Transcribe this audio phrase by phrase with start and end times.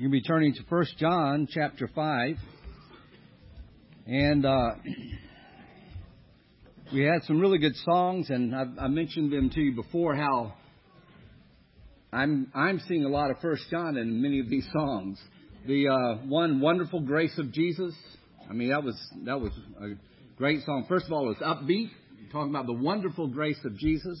[0.00, 2.36] You'll be turning to 1 John chapter 5.
[4.06, 4.70] And uh,
[6.90, 10.54] we had some really good songs, and I've, I mentioned them to you before how
[12.14, 15.20] I'm, I'm seeing a lot of 1 John in many of these songs.
[15.66, 17.92] The uh, one, Wonderful Grace of Jesus,
[18.48, 19.88] I mean, that was, that was a
[20.38, 20.86] great song.
[20.88, 21.90] First of all, it's upbeat,
[22.32, 24.18] talking about the wonderful grace of Jesus.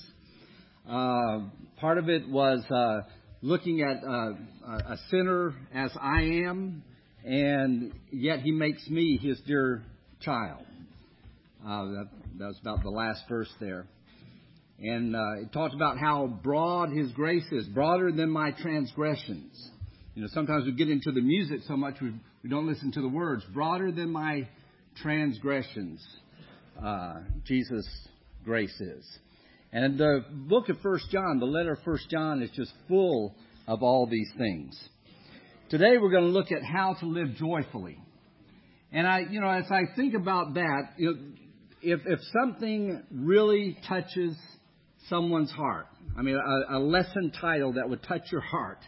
[0.86, 1.44] Uh,
[1.78, 3.08] part of it was uh,
[3.42, 4.32] looking at uh,
[4.66, 6.82] a sinner as I am,
[7.24, 9.82] and yet he makes me his dear
[10.20, 10.64] child.
[11.66, 13.86] Uh, that, that was about the last verse there.
[14.78, 19.70] And uh, it talked about how broad his grace is, broader than my transgressions.
[20.14, 23.02] You know, sometimes we get into the music so much we, we don't listen to
[23.02, 23.44] the words.
[23.52, 24.48] Broader than my
[25.02, 26.04] transgressions,
[26.82, 27.88] uh, Jesus'
[28.44, 29.06] grace is.
[29.72, 33.36] And the book of First John, the letter of First John, is just full
[33.68, 34.76] of all these things.
[35.68, 37.96] Today we're going to look at how to live joyfully.
[38.92, 40.82] And I, you know, as I think about that,
[41.82, 44.36] if if something really touches
[45.08, 45.86] someone's heart,
[46.18, 48.80] I mean, a, a lesson title that would touch your heart,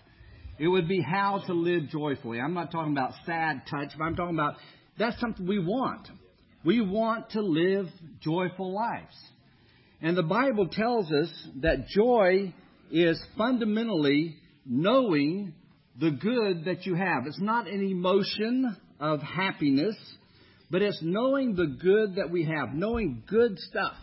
[0.58, 2.40] it would be how to live joyfully.
[2.40, 4.56] I'm not talking about sad touch, but I'm talking about
[4.98, 6.08] that's something we want.
[6.64, 7.86] We want to live
[8.20, 9.14] joyful lives.
[10.02, 11.28] And the Bible tells us
[11.60, 12.52] that joy
[12.90, 14.36] is fundamentally
[14.66, 15.54] knowing
[15.98, 17.26] the good that you have.
[17.26, 19.96] It's not an emotion of happiness,
[20.70, 23.94] but it's knowing the good that we have, knowing good stuff,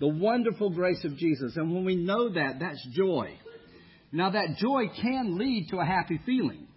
[0.00, 1.56] the wonderful grace of Jesus.
[1.56, 3.38] And when we know that, that's joy.
[4.12, 6.68] Now, that joy can lead to a happy feeling.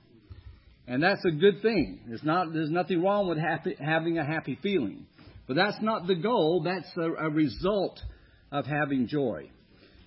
[0.87, 1.99] And that's a good thing.
[2.09, 5.05] It's not, there's nothing wrong with happy, having a happy feeling.
[5.47, 8.01] But that's not the goal, that's a, a result
[8.51, 9.49] of having joy.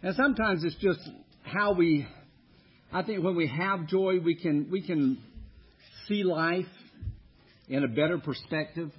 [0.02, 1.00] And sometimes it's just
[1.42, 2.06] how we,
[2.92, 5.22] I think when we have joy, we can, we can
[6.08, 6.66] see life
[7.68, 8.91] in a better perspective.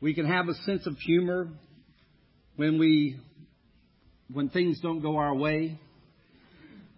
[0.00, 1.48] We can have a sense of humor
[2.56, 3.16] when we,
[4.32, 5.78] when things don't go our way.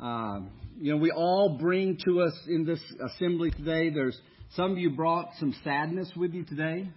[0.03, 0.41] Uh,
[0.79, 3.91] you know, we all bring to us in this assembly today.
[3.91, 4.19] There's
[4.57, 6.91] some of you brought some sadness with you today.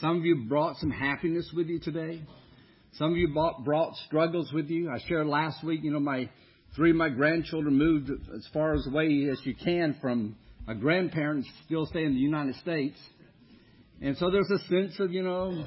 [0.00, 2.22] Some of you brought some happiness with you today.
[2.98, 4.90] Some of you brought, brought struggles with you.
[4.90, 6.28] I shared last week, you know, my
[6.76, 10.36] three of my grandchildren moved as far as away as you can from
[10.66, 12.98] my grandparents still stay in the United States.
[14.02, 15.64] And so there's a sense of, you know,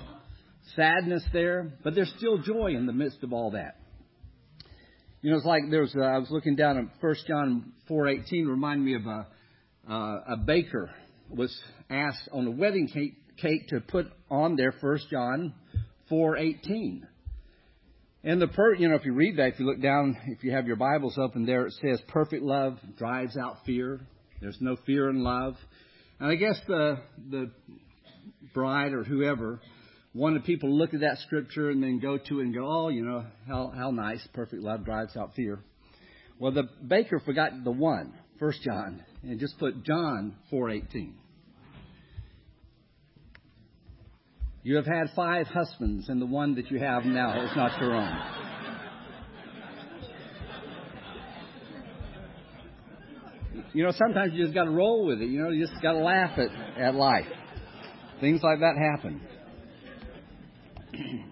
[0.75, 3.77] sadness there, but there's still joy in the midst of all that.
[5.23, 8.85] You know, it's like there's, uh, I was looking down at 1 John 4.18, remind
[8.85, 9.27] me of a,
[9.89, 10.91] uh, a baker
[11.29, 11.55] was
[11.89, 15.55] asked on a wedding cake, cake to put on there 1 John
[16.11, 17.01] 4.18.
[18.25, 20.51] And the per, you know, if you read that, if you look down, if you
[20.51, 24.01] have your Bibles open there, it says perfect love drives out fear.
[24.41, 25.55] There's no fear in love.
[26.19, 26.97] And I guess the
[27.29, 27.51] the
[28.51, 29.61] bride or whoever
[30.15, 32.89] wanted people to look at that scripture and then go to it and go, oh,
[32.89, 35.59] you know, how how nice, perfect love drives out fear.
[36.39, 41.13] Well, the baker forgot the one, First John, and just put John 4:18.
[44.65, 47.93] You have had five husbands, and the one that you have now is not your
[47.93, 48.19] own.
[53.73, 55.27] You know, sometimes you just got to roll with it.
[55.27, 57.27] You know, you just got to laugh at, at life.
[58.19, 59.21] Things like that happen.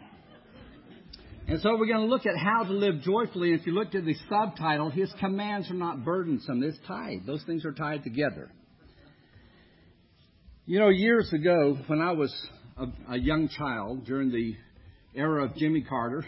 [1.45, 3.53] And so we're going to look at how to live joyfully.
[3.53, 6.63] If you look at the subtitle, His commands are not burdensome.
[6.63, 7.25] It's tied.
[7.27, 8.49] Those things are tied together.
[10.65, 12.33] You know, years ago, when I was
[12.77, 14.55] a, a young child during the
[15.15, 16.25] era of Jimmy Carter.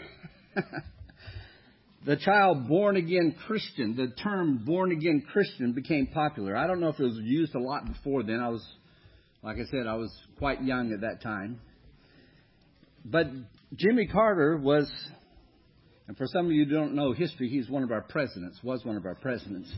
[2.06, 6.56] the child born again Christian, the term born again Christian became popular.
[6.56, 8.40] I don't know if it was used a lot before then.
[8.40, 8.64] I was,
[9.42, 11.60] like I said, I was quite young at that time.
[13.04, 13.26] But
[13.74, 14.90] Jimmy Carter was,
[16.08, 18.84] and for some of you who don't know history, he's one of our presidents, was
[18.84, 19.72] one of our presidents.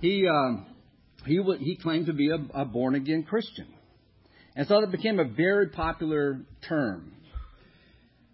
[0.00, 0.66] He, um,
[1.26, 3.66] he, he claimed to be a, a born again Christian.
[4.56, 7.12] And so it became a very popular term.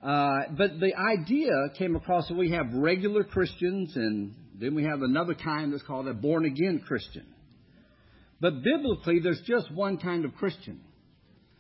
[0.03, 5.03] Uh, but the idea came across that we have regular Christians, and then we have
[5.03, 7.27] another kind that's called a born again Christian.
[8.41, 10.81] But biblically, there's just one kind of Christian.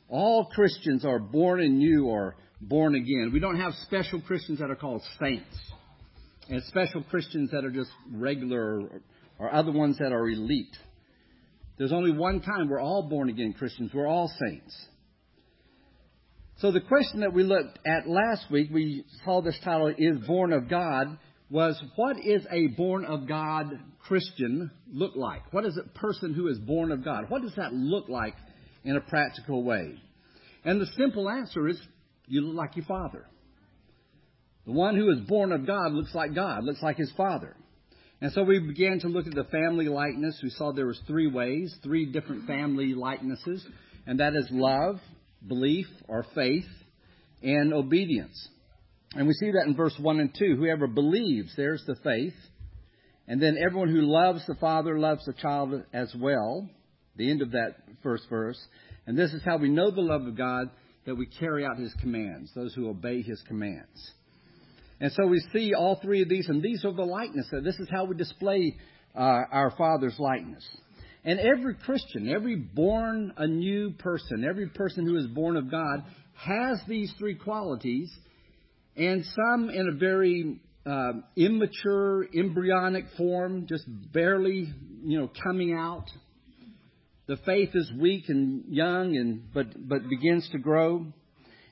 [0.08, 3.30] All Christians are born anew or born again.
[3.32, 5.56] We don't have special Christians that are called saints,
[6.48, 9.02] and special Christians that are just regular, or,
[9.38, 10.76] or other ones that are elite.
[11.78, 12.68] There's only one kind.
[12.70, 13.90] We're all born again Christians.
[13.92, 14.74] We're all saints.
[16.58, 20.52] So the question that we looked at last week, we saw this title, Is Born
[20.52, 21.18] of God?
[21.48, 23.66] was what is a born of God
[24.00, 25.52] Christian look like?
[25.52, 27.26] What is a person who is born of God?
[27.28, 28.34] What does that look like
[28.84, 29.94] in a practical way?
[30.64, 31.80] And the simple answer is
[32.26, 33.26] you look like your father.
[34.64, 37.56] The one who is born of God looks like God, looks like his father.
[38.20, 40.40] And so we began to look at the family likeness.
[40.42, 43.64] We saw there was three ways, three different family likenesses,
[44.06, 45.00] and that is love,
[45.46, 46.64] belief or faith,
[47.42, 48.48] and obedience.
[49.14, 50.56] And we see that in verse 1 and 2.
[50.56, 52.34] Whoever believes, there's the faith.
[53.28, 56.68] And then everyone who loves the Father loves the child as well.
[57.16, 58.58] The end of that first verse.
[59.06, 60.70] And this is how we know the love of God
[61.06, 64.12] that we carry out His commands, those who obey His commands.
[65.00, 67.46] And so we see all three of these, and these are the likeness.
[67.62, 68.76] This is how we display
[69.14, 69.20] uh,
[69.50, 70.64] our Father's likeness.
[71.24, 76.04] And every Christian, every born anew person, every person who is born of God
[76.34, 78.10] has these three qualities,
[78.96, 84.72] and some in a very uh, immature, embryonic form, just barely,
[85.02, 86.04] you know, coming out.
[87.26, 91.06] The faith is weak and young, and but but begins to grow.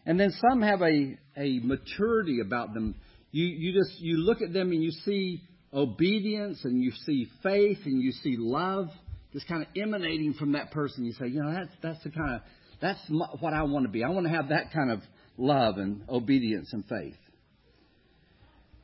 [0.04, 2.96] And then some have a a maturity about them
[3.34, 5.42] you, you just, you look at them and you see
[5.72, 8.86] obedience and you see faith and you see love
[9.32, 11.04] just kind of emanating from that person.
[11.04, 12.42] You say, you know, that's, that's the kind of,
[12.80, 13.00] that's
[13.40, 14.04] what I want to be.
[14.04, 15.00] I want to have that kind of
[15.36, 17.16] love and obedience and faith.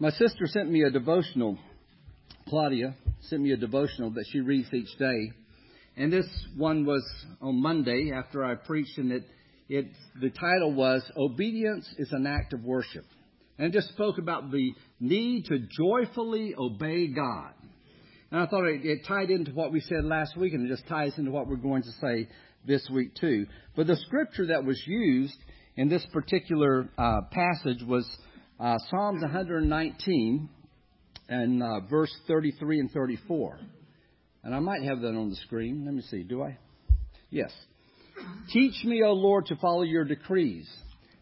[0.00, 1.56] My sister sent me a devotional,
[2.48, 2.96] Claudia
[3.28, 5.30] sent me a devotional that she reads each day.
[5.96, 6.26] And this
[6.56, 7.04] one was
[7.40, 9.22] on Monday after I preached, and it,
[9.68, 9.86] it
[10.20, 13.04] the title was Obedience is an Act of Worship
[13.60, 17.52] and just spoke about the need to joyfully obey God.
[18.30, 20.88] And I thought it, it, tied into what we said last week, and it just
[20.88, 22.26] ties into what we're going to say
[22.66, 23.46] this week too.
[23.76, 25.36] But the scripture that was used
[25.76, 28.08] in this particular uh, passage was
[28.58, 30.48] uh, Psalms 119
[31.28, 33.58] and uh, verse 33 and 34.
[34.42, 35.84] And I might have that on the screen.
[35.84, 36.22] Let me see.
[36.22, 36.56] Do I?
[37.28, 37.52] Yes.
[38.54, 40.66] Teach me, O Lord, to follow your decrees.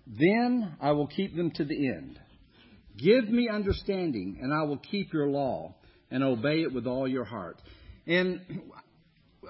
[0.06, 2.20] Then I will keep them to the end.
[2.98, 5.74] Give me understanding, and I will keep your law
[6.10, 7.60] and obey it with all your heart.
[8.06, 8.40] And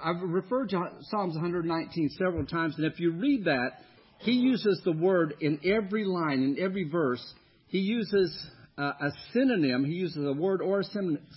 [0.03, 3.71] I've referred to Psalms 119 several times, and if you read that,
[4.19, 7.25] he uses the word in every line, in every verse.
[7.69, 8.37] He uses
[8.77, 10.85] uh, a synonym, he uses a word or a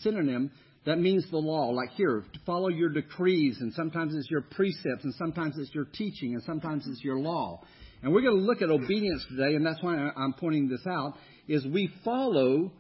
[0.02, 0.52] synonym
[0.86, 1.70] that means the law.
[1.70, 5.86] Like here, to follow your decrees, and sometimes it's your precepts, and sometimes it's your
[5.86, 7.62] teaching, and sometimes it's your law.
[8.04, 11.14] And we're going to look at obedience today, and that's why I'm pointing this out
[11.48, 12.72] is we follow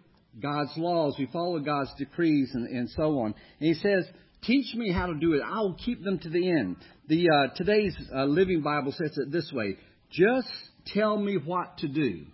[0.41, 3.35] God's laws, we follow God's decrees, and, and so on.
[3.59, 4.06] And He says,
[4.44, 5.41] "Teach me how to do it.
[5.45, 6.77] I will keep them to the end."
[7.07, 9.77] The uh, today's uh, Living Bible says it this way:
[10.12, 10.47] "Just
[10.88, 12.25] tell me what to do,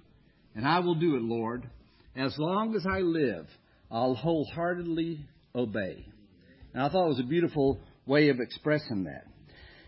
[0.56, 1.69] and I will do it, Lord.
[2.16, 3.48] As long as I live,
[3.92, 5.25] I'll wholeheartedly
[5.56, 6.06] obey."
[6.74, 9.25] And I thought it was a beautiful way of expressing that.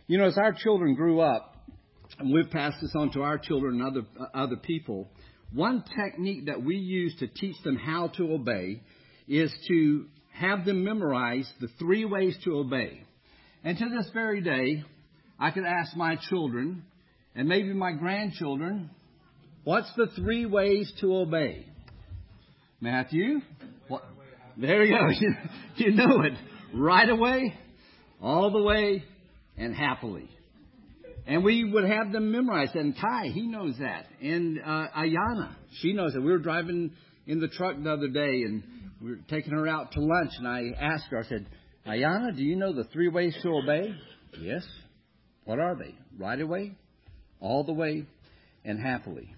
[0.07, 1.49] You know, as our children grew up,
[2.19, 5.07] and we've passed this on to our children and other uh, other people.
[5.54, 8.81] One technique that we use to teach them how to obey
[9.27, 13.01] is to have them memorize the three ways to obey.
[13.63, 14.83] And to this very day,
[15.39, 16.83] I could ask my children
[17.36, 18.89] and maybe my grandchildren,
[19.63, 21.65] what's the three ways to obey?
[22.80, 23.42] Matthew?
[23.88, 24.04] What?
[24.57, 25.07] There you go.
[25.19, 25.36] You,
[25.77, 26.33] you know it.
[26.74, 27.56] Right away,
[28.22, 29.04] all the way,
[29.57, 30.30] and happily.
[31.29, 32.75] And we would have them memorized.
[32.75, 34.07] And Kai, he knows that.
[34.19, 36.19] And uh, Ayana, she knows it.
[36.19, 36.91] We were driving
[37.27, 38.63] in the truck the other day, and
[39.00, 40.31] we were taking her out to lunch.
[40.39, 41.45] And I asked her, I said,
[41.86, 43.93] Ayana, do you know the three ways to obey?
[44.41, 44.65] Yes.
[45.43, 45.93] What are they?
[46.17, 46.71] Right away,
[47.39, 48.07] all the way,
[48.65, 49.36] and happily.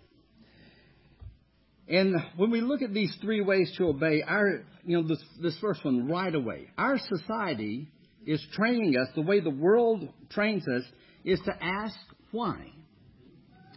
[1.89, 5.57] And when we look at these three ways to obey, our, you know, this, this
[5.59, 7.89] first one, right away, our society
[8.25, 10.83] is training us the way the world trains us
[11.23, 11.95] is to ask
[12.31, 12.71] why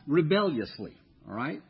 [0.06, 0.92] rebelliously.
[1.28, 1.60] All right?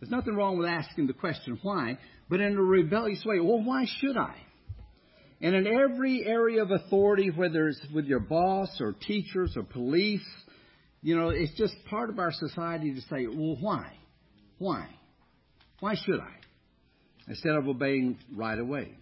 [0.00, 3.40] There's nothing wrong with asking the question why, but in a rebellious way.
[3.40, 4.34] Well, why should I?
[5.40, 10.24] And in every area of authority, whether it's with your boss or teachers or police,
[11.02, 13.92] you know, it's just part of our society to say, well, why?
[14.58, 14.88] Why?
[15.80, 16.32] Why should I?
[17.28, 18.94] Instead of obeying right away.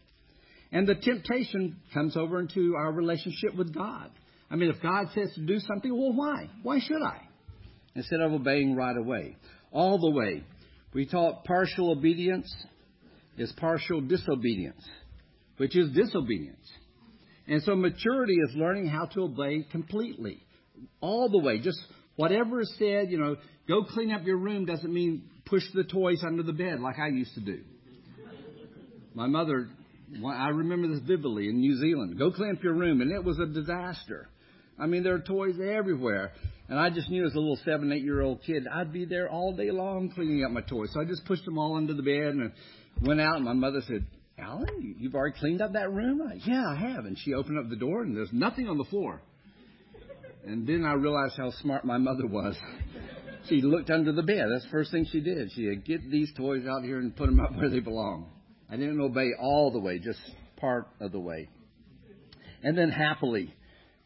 [0.73, 4.11] And the temptation comes over into our relationship with God.
[4.51, 6.49] I mean, if God says to do something, well, why?
[6.63, 7.21] Why should I?
[7.95, 9.37] Instead of obeying right away.
[9.71, 10.45] All the way.
[10.95, 12.53] We taught partial obedience
[13.39, 14.83] is partial disobedience,
[15.57, 16.67] which is disobedience.
[17.47, 20.43] And so maturity is learning how to obey completely.
[21.01, 21.61] All the way.
[21.61, 21.81] Just
[22.17, 23.37] whatever is said, you know,
[23.69, 27.09] go clean up your room doesn't mean push the toys under the bed like I
[27.09, 27.61] used to do.
[29.15, 29.69] My mother,
[30.27, 32.19] I remember this vividly in New Zealand.
[32.19, 34.29] Go clean up your room, and it was a disaster.
[34.79, 36.33] I mean, there are toys everywhere.
[36.69, 39.29] And I just knew as a little seven, eight year old kid, I'd be there
[39.29, 40.89] all day long cleaning up my toys.
[40.93, 42.53] So I just pushed them all under the bed and
[43.03, 43.37] went out.
[43.37, 44.07] And my mother said,
[44.39, 46.23] Alan, you've already cleaned up that room?
[46.23, 47.05] I, yeah, I have.
[47.05, 49.21] And she opened up the door and there's nothing on the floor.
[50.47, 52.57] And then I realized how smart my mother was.
[53.49, 54.47] she looked under the bed.
[54.51, 55.51] That's the first thing she did.
[55.55, 58.31] She said, get these toys out here and put them up where they belong.
[58.73, 60.19] I didn't obey all the way, just
[60.57, 61.51] part of the way.
[62.63, 63.53] And then happily.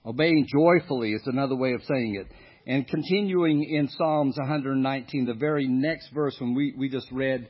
[0.05, 2.27] Obeying joyfully is another way of saying it.
[2.67, 7.49] And continuing in Psalms 119, the very next verse when we, we just read,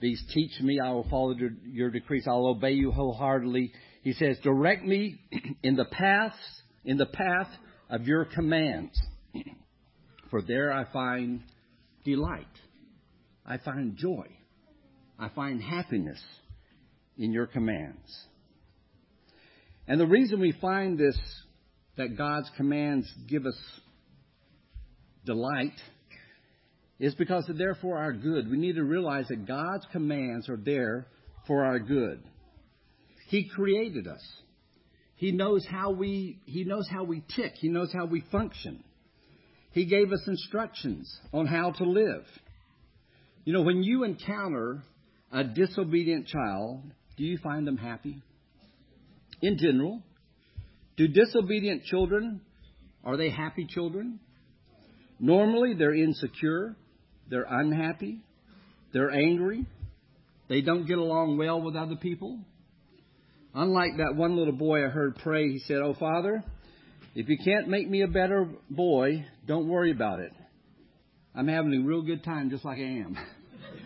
[0.00, 1.34] these teach me, I will follow
[1.64, 3.72] your decrees, I'll obey you wholeheartedly.
[4.02, 5.22] He says, direct me
[5.62, 6.36] in the paths,
[6.84, 7.48] in the path
[7.88, 8.92] of your commands.
[10.30, 11.40] For there I find
[12.04, 12.44] delight.
[13.46, 14.26] I find joy.
[15.18, 16.20] I find happiness
[17.18, 18.26] in your commands.
[19.86, 21.18] And the reason we find this,
[21.96, 23.58] that God's commands give us
[25.24, 25.72] delight,
[27.00, 28.50] is because they're there for our good.
[28.50, 31.06] We need to realize that God's commands are there
[31.46, 32.22] for our good.
[33.28, 34.22] He created us.
[35.16, 37.54] He knows how we, he knows how we tick.
[37.56, 38.84] He knows how we function.
[39.72, 42.24] He gave us instructions on how to live.
[43.44, 44.82] You know, when you encounter
[45.32, 46.82] a disobedient child,
[47.18, 48.22] do you find them happy?
[49.42, 50.02] In general,
[50.96, 52.40] do disobedient children,
[53.04, 54.20] are they happy children?
[55.20, 56.76] Normally, they're insecure,
[57.28, 58.20] they're unhappy,
[58.92, 59.66] they're angry,
[60.48, 62.38] they don't get along well with other people.
[63.54, 66.44] Unlike that one little boy I heard pray, he said, Oh, Father,
[67.14, 70.32] if you can't make me a better boy, don't worry about it.
[71.34, 73.18] I'm having a real good time just like I am.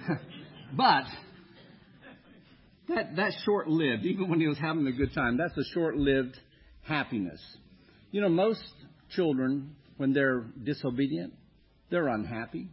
[0.77, 1.05] but
[2.95, 4.05] that that's short lived.
[4.05, 6.37] Even when he was having a good time, that's a short lived
[6.83, 7.41] happiness.
[8.11, 8.63] You know, most
[9.11, 11.35] children, when they're disobedient,
[11.91, 12.69] they're unhappy.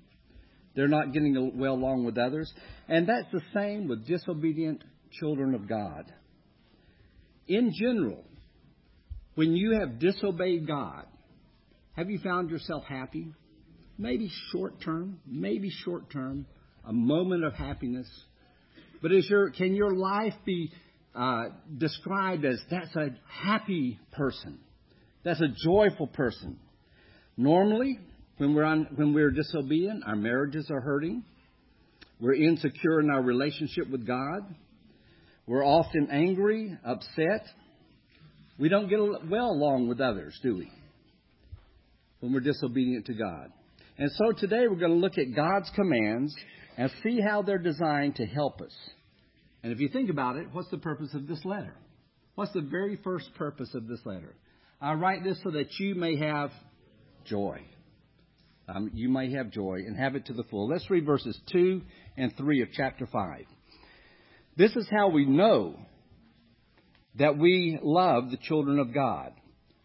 [0.75, 2.51] They're not getting well along with others.
[2.87, 6.11] And that's the same with disobedient children of God
[7.49, 8.23] in general,
[9.33, 11.05] when you have disobeyed God,
[11.93, 13.33] have you found yourself happy?
[13.97, 16.45] Maybe short term, maybe short term,
[16.85, 18.07] a moment of happiness.
[19.01, 20.71] But is your, can your life be
[21.15, 21.45] uh,
[21.77, 24.59] described as that's a happy person?
[25.23, 26.59] That's a joyful person.
[27.37, 27.99] Normally,
[28.37, 31.23] when we're, on, when we're disobedient, our marriages are hurting.
[32.19, 34.41] We're insecure in our relationship with God.
[35.47, 37.45] We're often angry, upset.
[38.59, 40.71] We don't get well along with others, do we?
[42.19, 43.51] When we're disobedient to God.
[43.97, 46.35] And so today we're going to look at God's commands
[46.79, 48.71] and see how they're designed to help us.
[49.61, 51.75] And if you think about it, what's the purpose of this letter?
[52.35, 54.33] What's the very first purpose of this letter?
[54.79, 56.51] I write this so that you may have
[57.25, 57.59] joy.
[58.69, 60.69] Um, you may have joy and have it to the full.
[60.69, 61.81] Let's read verses 2
[62.15, 63.43] and 3 of chapter 5.
[64.55, 65.77] This is how we know
[67.15, 69.33] that we love the children of God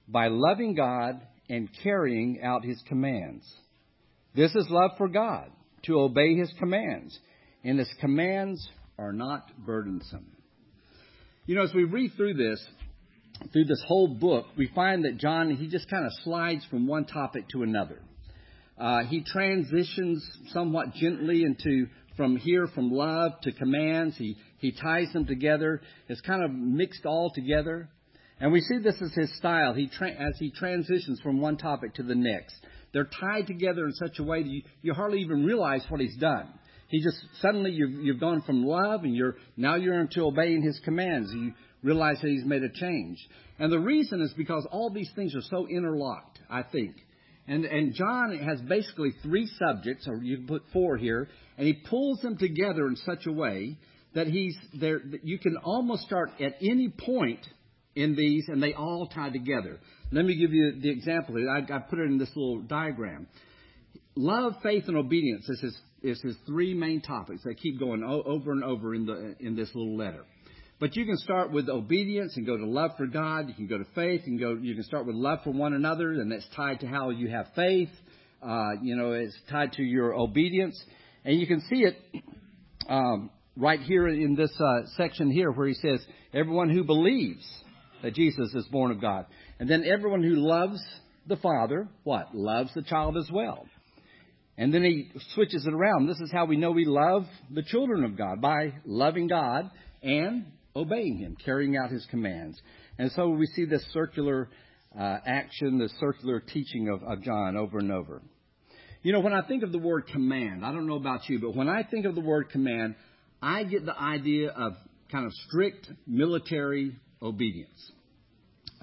[0.06, 1.20] by loving God
[1.50, 3.44] and carrying out His commands.
[4.36, 5.50] This is love for God,
[5.85, 7.19] to obey His commands,
[7.62, 10.26] and His commands are not burdensome.
[11.47, 12.64] You know, as we read through this,
[13.53, 17.05] through this whole book, we find that John, he just kind of slides from one
[17.05, 18.00] topic to another.
[18.79, 21.87] Uh, he transitions somewhat gently into
[22.17, 24.17] from here from love to commands.
[24.17, 25.81] He, he ties them together.
[26.09, 27.88] It's kind of mixed all together.
[28.41, 31.95] And we see this as his style he tra- as he transitions from one topic
[31.95, 32.55] to the next.
[32.94, 36.16] They're tied together in such a way that you, you hardly even realize what he's
[36.16, 36.48] done.
[36.88, 40.80] He just suddenly you've, you've gone from love and you're now you're into obeying his
[40.84, 41.30] commands.
[41.34, 43.18] You realize that he's made a change.
[43.58, 46.94] And the reason is because all these things are so interlocked, I think.
[47.46, 51.74] And, and John has basically three subjects, or you can put four here, and he
[51.74, 53.76] pulls them together in such a way
[54.14, 55.00] that he's there.
[55.10, 57.44] That you can almost start at any point
[57.94, 59.78] in these, and they all tie together.
[60.14, 61.35] Let me give you the example.
[61.50, 63.26] I, I put it in this little diagram.
[64.14, 67.42] Love, faith, and obedience is his, is his three main topics.
[67.44, 70.25] They keep going over and over in the in this little letter.
[70.78, 73.49] But you can start with obedience and go to love for God.
[73.49, 74.23] You can go to faith.
[74.26, 74.54] and go.
[74.54, 77.49] You can start with love for one another, and that's tied to how you have
[77.56, 77.90] faith.
[78.40, 80.80] Uh, you know, it's tied to your obedience,
[81.25, 81.97] and you can see it
[82.88, 87.44] um, right here in this uh, section here, where he says, "Everyone who believes
[88.02, 89.26] that Jesus is born of God,"
[89.58, 90.82] and then everyone who loves
[91.26, 93.66] the Father, what loves the child as well.
[94.56, 96.06] And then he switches it around.
[96.06, 99.70] This is how we know we love the children of God by loving God
[100.02, 100.46] and
[100.76, 102.61] obeying Him, carrying out His commands.
[102.99, 104.49] And so we see this circular
[104.99, 108.23] uh, action, the circular teaching of, of John over and over.
[109.02, 111.54] You know, when I think of the word command, I don't know about you, but
[111.54, 112.94] when I think of the word command,
[113.42, 114.75] I get the idea of
[115.11, 117.92] kind of strict military obedience.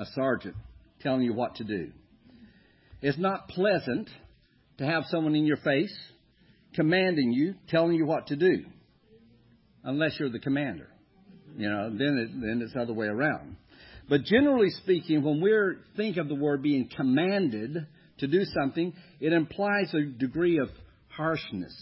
[0.02, 0.56] A sergeant
[1.02, 1.92] telling you what to do.
[3.04, 4.10] It's not pleasant
[4.80, 5.96] to have someone in your face
[6.74, 8.66] commanding you, telling you what to do,
[9.84, 10.88] unless you're the commander.
[11.56, 13.58] You know, then it, then it's the other way around.
[14.10, 15.54] But generally speaking, when we
[15.96, 17.86] think of the word being commanded
[18.18, 20.70] to do something, it implies a degree of
[21.10, 21.76] harshness.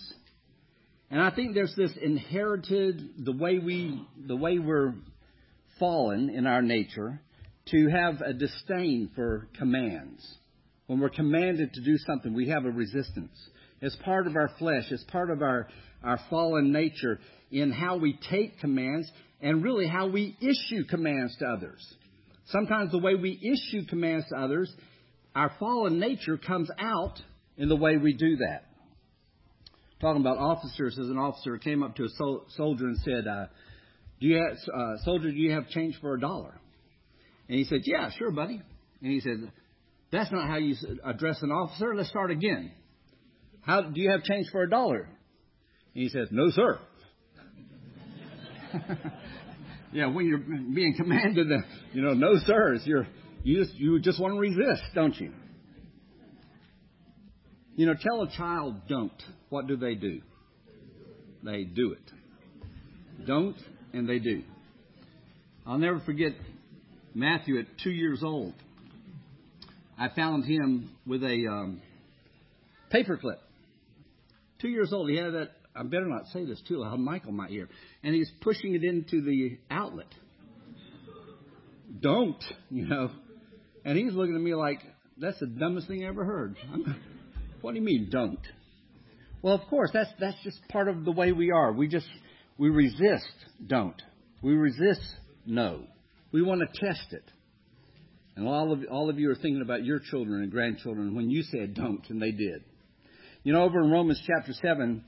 [1.09, 4.95] And I think there's this inherited the way we the way we're
[5.79, 7.21] fallen in our nature
[7.71, 10.25] to have a disdain for commands.
[10.87, 13.37] When we're commanded to do something, we have a resistance.
[13.81, 15.67] It's part of our flesh, it's part of our,
[16.03, 17.19] our fallen nature
[17.51, 19.09] in how we take commands
[19.41, 21.85] and really how we issue commands to others.
[22.47, 24.71] Sometimes the way we issue commands to others,
[25.35, 27.21] our fallen nature comes out
[27.57, 28.63] in the way we do that.
[30.01, 33.47] Talking about officers, as an officer came up to a sol- soldier and said, uh,
[34.19, 35.29] "Do you have, uh, soldier?
[35.29, 36.59] Do you have change for a dollar?"
[37.49, 38.61] And he said, "Yeah, sure, buddy."
[39.01, 39.51] And he said,
[40.11, 41.95] "That's not how you address an officer.
[41.95, 42.71] Let's start again.
[43.61, 45.09] How do you have change for a dollar?"
[45.95, 46.79] And he says, "No, sir."
[49.91, 51.47] yeah, when you're being commanded,
[51.91, 53.07] you know, no sirs, you're
[53.43, 55.31] you just you just want to resist, don't you?
[57.75, 59.23] You know, tell a child don't.
[59.49, 60.21] What do they do?
[61.43, 63.25] They do it.
[63.25, 63.57] Don't
[63.93, 64.43] and they do.
[65.65, 66.33] I'll never forget
[67.13, 68.53] Matthew at two years old.
[69.97, 71.81] I found him with a um,
[72.93, 73.37] paperclip.
[74.61, 75.09] Two years old.
[75.09, 76.99] He had that I better not say this too loud.
[76.99, 77.69] Michael might hear.
[78.03, 80.07] And he's pushing it into the outlet.
[82.01, 83.09] Don't, you know.
[83.85, 84.79] And he's looking at me like,
[85.17, 86.57] that's the dumbest thing I ever heard.
[87.61, 88.39] what do you mean, don't?
[89.41, 91.71] Well, of course, that's, that's just part of the way we are.
[91.71, 92.07] We just,
[92.57, 93.33] we resist
[93.65, 94.01] don't.
[94.41, 95.01] We resist
[95.45, 95.83] no.
[96.31, 97.23] We want to test it.
[98.35, 101.43] And all of, all of you are thinking about your children and grandchildren when you
[101.43, 102.63] said don't, and they did.
[103.43, 105.03] You know, over in Romans chapter 7,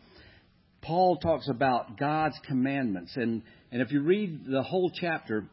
[0.82, 3.14] Paul talks about God's commandments.
[3.16, 5.46] And, and if you read the whole chapter,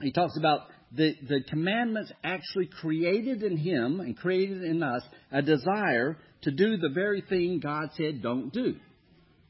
[0.00, 0.60] he talks about
[0.92, 5.02] the, the commandments actually created in him and created in us
[5.32, 8.76] a desire to do the very thing God said don't do.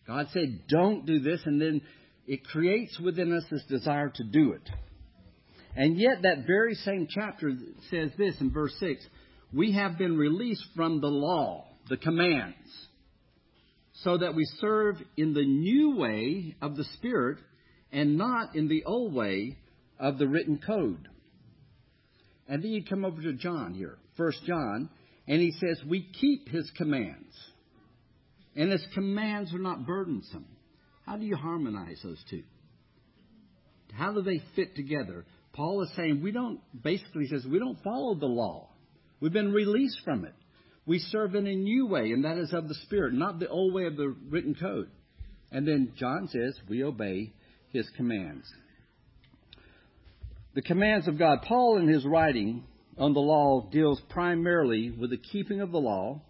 [0.07, 1.83] God said don't do this, and then
[2.27, 4.71] it creates within us this desire to do it.
[5.77, 7.53] And yet, that very same chapter
[7.91, 9.07] says this in verse 6
[9.53, 12.89] we have been released from the law, the commands
[14.03, 17.39] so that we serve in the new way of the Spirit
[17.93, 19.57] and not in the old way
[19.99, 21.09] of the written code.
[22.49, 24.91] And then you come over to John here, First John,
[25.27, 27.35] and he says, We keep his commands.
[28.55, 30.47] And his commands are not burdensome.
[31.05, 32.43] How do you harmonize those two?
[33.93, 35.25] How do they fit together?
[35.57, 38.69] Paul is saying we don't, basically says, we don't follow the law.
[39.21, 40.35] We've been released from it.
[40.85, 43.73] We serve in a new way, and that is of the Spirit, not the old
[43.73, 44.91] way of the written code.
[45.51, 47.33] And then John says we obey
[47.71, 48.47] his commands.
[50.55, 51.39] The commands of God.
[51.43, 52.65] Paul, in his writing
[52.99, 56.21] on the law, deals primarily with the keeping of the law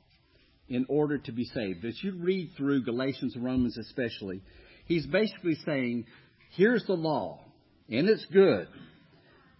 [0.69, 1.85] in order to be saved.
[1.85, 4.43] As you read through Galatians and Romans especially,
[4.87, 6.07] he's basically saying,
[6.51, 7.41] here's the law,
[7.89, 8.69] and it's good.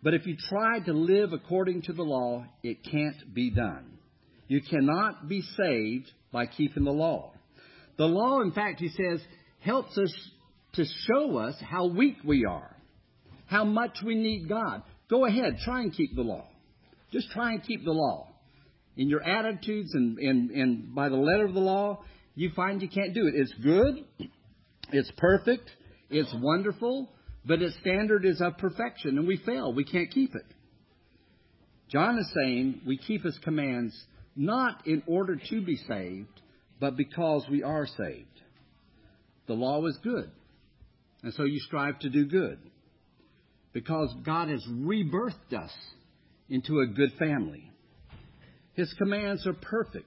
[0.03, 3.99] But if you try to live according to the law, it can't be done.
[4.49, 7.33] You cannot be saved by keeping the law.
[7.97, 9.21] The law, in fact, he says,
[9.61, 10.13] helps us
[10.75, 12.77] to show us how weak we are,
[13.47, 14.83] how much we need God.
[15.09, 16.47] Go ahead, try and keep the law.
[17.13, 18.29] Just try and keep the law.
[18.97, 22.03] In your attitudes and, and, and by the letter of the law,
[22.35, 23.35] you find you can't do it.
[23.35, 24.05] It's good,
[24.93, 25.71] it's perfect,
[26.11, 27.11] it's wonderful,
[27.47, 29.73] but its standard is of perfection, and we fail.
[29.73, 30.47] We can't keep it.
[31.89, 33.97] John is saying we keep his commands
[34.35, 36.41] not in order to be saved,
[36.81, 38.27] but because we are saved.
[39.47, 40.31] The law is good,
[41.23, 42.59] and so you strive to do good.
[43.73, 45.73] Because God has rebirthed us
[46.49, 47.71] into a good family.
[48.73, 50.07] His commands are perfect.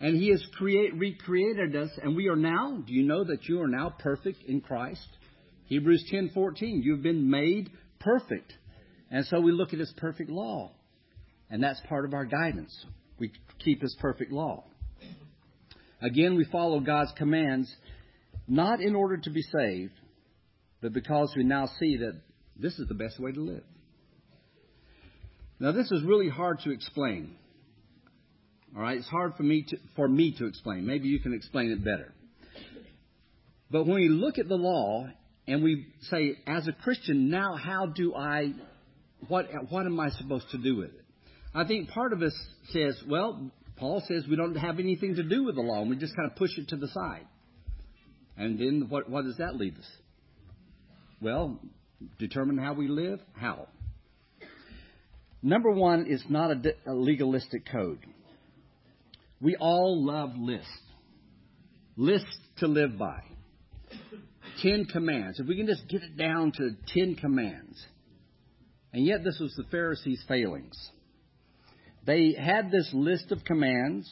[0.00, 3.60] And He has create, recreated us, and we are now, do you know that you
[3.62, 5.06] are now perfect in Christ?
[5.66, 8.52] Hebrews 10:14, you've been made perfect.
[9.10, 10.72] And so we look at His perfect law.
[11.50, 12.74] And that's part of our guidance.
[13.18, 14.64] We keep His perfect law.
[16.02, 17.74] Again, we follow God's commands
[18.46, 19.94] not in order to be saved,
[20.82, 22.20] but because we now see that
[22.56, 23.64] this is the best way to live.
[25.58, 27.36] Now, this is really hard to explain.
[28.76, 30.84] All right, it's hard for me to, for me to explain.
[30.84, 32.12] Maybe you can explain it better.
[33.70, 35.08] But when we look at the law
[35.46, 38.52] and we say, as a Christian, now how do I,
[39.28, 41.04] what, what am I supposed to do with it?
[41.54, 42.34] I think part of us
[42.70, 45.96] says, well, Paul says we don't have anything to do with the law, and we
[45.96, 47.26] just kind of push it to the side.
[48.36, 49.86] And then what, what does that leave us?
[51.20, 51.60] Well,
[52.18, 53.20] determine how we live?
[53.34, 53.68] How?
[55.42, 57.98] Number one is not a, a legalistic code.
[59.40, 60.68] We all love lists.
[61.96, 63.20] Lists to live by.
[64.62, 65.40] Ten commands.
[65.40, 67.82] If we can just get it down to ten commands.
[68.92, 70.76] And yet, this was the Pharisees' failings.
[72.06, 74.08] They had this list of commands.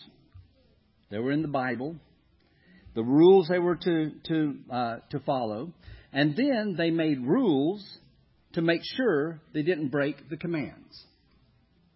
[1.10, 1.96] They were in the Bible.
[2.94, 5.72] The rules they were to to uh, to follow,
[6.12, 7.82] and then they made rules
[8.54, 11.04] to make sure they didn't break the commands.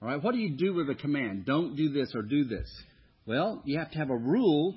[0.01, 1.45] All right, what do you do with a command?
[1.45, 2.71] Don't do this or do this.
[3.27, 4.75] Well, you have to have a rule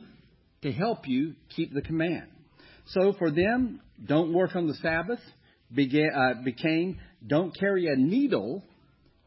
[0.63, 2.27] to help you keep the command.
[2.89, 5.19] So for them, don't work on the Sabbath
[5.73, 8.63] began, uh, became don't carry a needle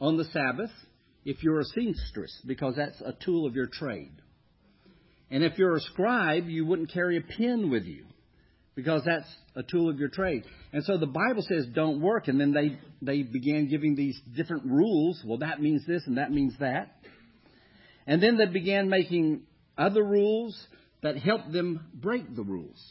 [0.01, 0.71] on the Sabbath
[1.25, 4.11] if you're a seamstress, because that's a tool of your trade.
[5.31, 8.07] And if you're a scribe, you wouldn't carry a pen with you,
[8.75, 10.45] because that's a tool of your trade.
[10.73, 14.67] And so the Bible says don't work, and then they, they began giving these different
[14.67, 15.23] rules.
[15.25, 16.97] Well, that means this and that means that.
[18.07, 19.43] And then they began making
[19.79, 20.59] other rules
[21.03, 22.83] that helped them break the rules.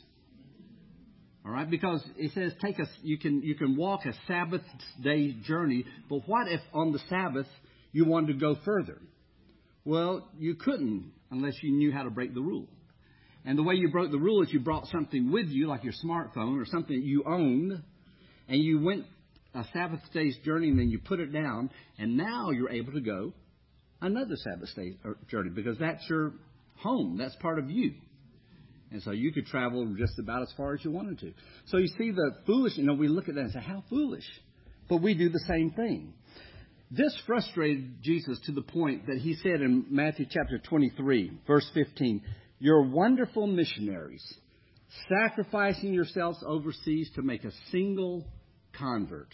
[1.44, 4.62] All right, because it says take a you can you can walk a Sabbath
[5.02, 7.48] day journey, but what if on the Sabbath
[7.92, 9.02] you wanted to go further?
[9.84, 12.68] Well, you couldn't unless you knew how to break the rule.
[13.44, 15.94] And the way you broke the rule is you brought something with you, like your
[16.06, 17.82] smartphone or something you owned,
[18.48, 19.06] and you went
[19.56, 23.02] a Sabbath day's journey, and then you put it down, and now you're able to
[23.02, 23.34] go
[24.00, 26.34] another Sabbath day er, journey because that's your
[26.78, 27.18] home.
[27.18, 27.94] That's part of you.
[28.92, 31.34] And so you could travel just about as far as you wanted to.
[31.68, 34.26] So you see the foolish, you know, we look at that and say, how foolish.
[34.90, 36.14] But we do the same thing.
[36.92, 42.22] This frustrated Jesus to the point that he said in Matthew chapter 23, verse 15,
[42.60, 44.26] You're wonderful missionaries,
[45.08, 48.26] sacrificing yourselves overseas to make a single
[48.74, 49.34] convert.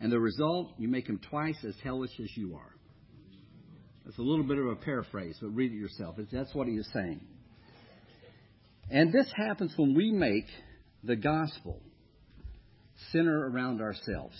[0.00, 2.70] And the result, you make him twice as hellish as you are.
[4.04, 6.16] That's a little bit of a paraphrase, but read it yourself.
[6.30, 7.20] That's what he is saying.
[8.90, 10.46] And this happens when we make
[11.02, 11.80] the gospel
[13.12, 14.36] center around ourselves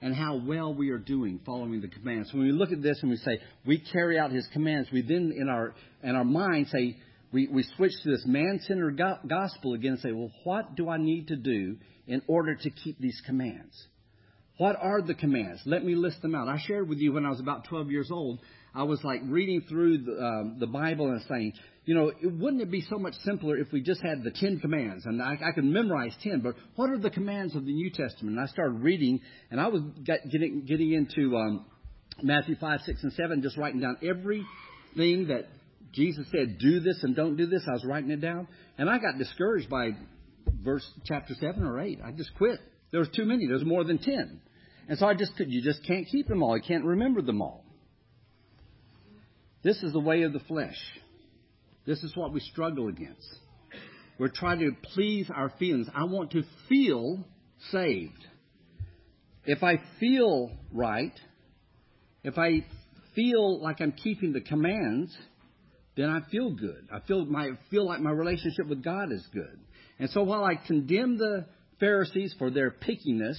[0.00, 2.32] and how well we are doing following the commands.
[2.32, 5.32] When we look at this and we say we carry out his commands, we then
[5.36, 6.96] in our in our mind say
[7.32, 11.28] we, we switch to this man-centered gospel again and say, well, what do I need
[11.28, 13.74] to do in order to keep these commands?
[14.58, 15.62] What are the commands?
[15.64, 16.46] Let me list them out.
[16.46, 18.38] I shared with you when I was about 12 years old.
[18.74, 22.62] I was like reading through the, um, the Bible and saying, you know, it, wouldn't
[22.62, 25.04] it be so much simpler if we just had the Ten Commands?
[25.04, 28.36] And I, I could memorize ten, but what are the commands of the New Testament?
[28.36, 31.66] And I started reading, and I was getting, getting into um,
[32.22, 35.48] Matthew 5, 6, and 7, just writing down everything that
[35.92, 37.62] Jesus said, do this and don't do this.
[37.68, 38.48] I was writing it down.
[38.78, 39.90] And I got discouraged by
[40.64, 42.00] verse chapter 7 or 8.
[42.04, 42.60] I just quit.
[42.90, 43.46] There was too many.
[43.46, 44.40] There was more than 10.
[44.88, 46.56] And so I just could, you just can't keep them all.
[46.56, 47.64] You can't remember them all.
[49.62, 50.76] This is the way of the flesh.
[51.86, 53.28] This is what we struggle against.
[54.18, 55.88] We're trying to please our feelings.
[55.94, 57.24] I want to feel
[57.70, 58.24] saved.
[59.44, 61.18] If I feel right,
[62.22, 62.64] if I
[63.14, 65.16] feel like I'm keeping the commands,
[65.96, 66.88] then I feel good.
[66.92, 69.58] I feel my feel like my relationship with God is good.
[69.98, 71.46] And so while I condemn the
[71.80, 73.36] Pharisees for their pickiness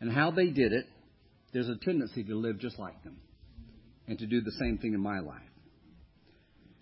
[0.00, 0.86] and how they did it,
[1.52, 3.18] there's a tendency to live just like them
[4.08, 5.40] and to do the same thing in my life.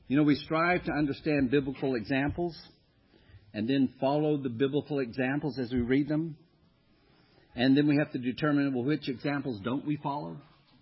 [0.08, 2.58] You know, we strive to understand biblical examples
[3.52, 6.36] and then follow the biblical examples as we read them.
[7.54, 10.38] And then we have to determine, well, which examples don't we follow?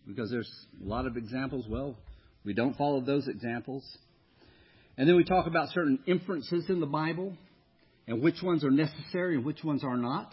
[0.06, 1.66] Because there's a lot of examples.
[1.68, 1.96] Well,
[2.44, 3.82] we don't follow those examples.
[4.96, 7.36] And then we talk about certain inferences in the Bible
[8.06, 10.32] and which ones are necessary and which ones are not.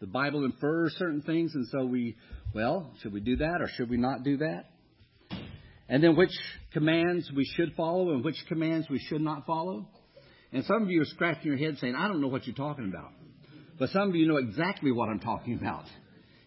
[0.00, 2.16] The Bible infers certain things, and so we,
[2.54, 4.66] well, should we do that or should we not do that?
[5.88, 6.36] And then which
[6.72, 9.88] commands we should follow and which commands we should not follow.
[10.52, 12.88] And some of you are scratching your head saying, I don't know what you're talking
[12.88, 13.12] about.
[13.78, 15.84] But some of you know exactly what I'm talking about.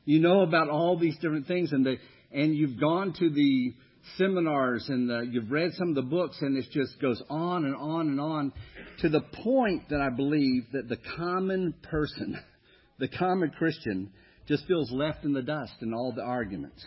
[0.06, 1.98] You know about all these different things and the,
[2.32, 3.74] and you've gone to the
[4.18, 7.76] seminars and the, you've read some of the books and it just goes on and
[7.76, 8.54] on and on
[9.00, 12.38] to the point that I believe that the common person
[13.00, 14.12] the common Christian
[14.48, 16.84] just feels left in the dust in all the arguments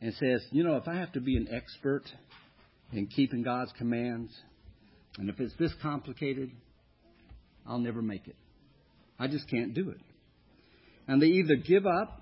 [0.00, 2.04] and says, you know, if I have to be an expert
[2.92, 4.32] in keeping God's commands,
[5.18, 6.50] and if it's this complicated,
[7.66, 8.36] I'll never make it.
[9.18, 10.00] I just can't do it.
[11.08, 12.20] And they either give up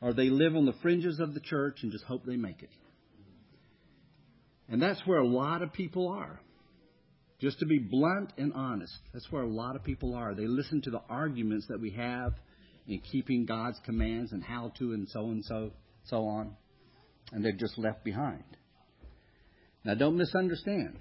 [0.00, 2.70] or they live on the fringes of the church and just hope they make it.
[4.68, 6.40] And that's where a lot of people are.
[7.40, 10.34] Just to be blunt and honest, that's where a lot of people are.
[10.34, 12.34] They listen to the arguments that we have
[12.86, 15.70] in keeping God's commands and how to and so and so
[16.04, 16.56] so on,
[17.32, 18.44] and they're just left behind.
[19.84, 20.98] Now don't misunderstand.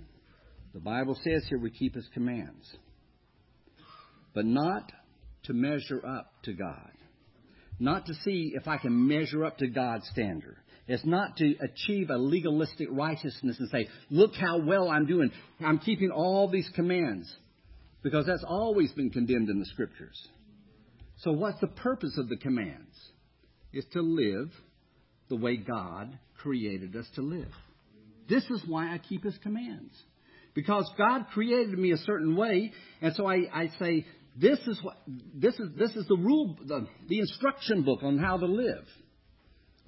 [0.73, 2.75] The Bible says here we keep his commands.
[4.33, 4.91] But not
[5.45, 6.91] to measure up to God.
[7.79, 10.57] Not to see if I can measure up to God's standard.
[10.87, 15.31] It's not to achieve a legalistic righteousness and say, look how well I'm doing.
[15.59, 17.33] I'm keeping all these commands.
[18.03, 20.27] Because that's always been condemned in the scriptures.
[21.17, 22.95] So what's the purpose of the commands?
[23.73, 24.49] Is to live
[25.29, 27.51] the way God created us to live.
[28.29, 29.93] This is why I keep His commands.
[30.53, 34.05] Because God created me a certain way, and so I, I say,
[34.39, 34.97] this is what
[35.35, 38.85] this is this is the rule the, the instruction book on how to live.